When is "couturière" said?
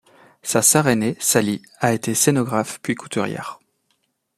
2.95-3.59